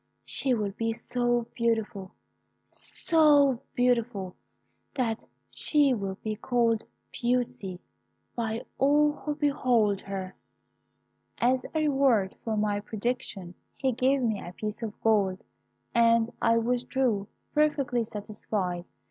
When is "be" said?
0.71-0.93, 6.23-6.35